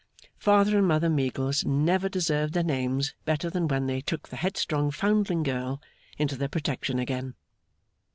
Father 0.39 0.79
and 0.79 0.87
Mother 0.87 1.11
Meagles 1.11 1.63
never 1.63 2.09
deserved 2.09 2.55
their 2.55 2.63
names 2.63 3.13
better 3.23 3.51
than 3.51 3.67
when 3.67 3.85
they 3.85 4.01
took 4.01 4.29
the 4.29 4.35
headstrong 4.37 4.89
foundling 4.89 5.43
girl 5.43 5.79
into 6.17 6.35
their 6.35 6.49
protection 6.49 6.97
again. 6.97 7.35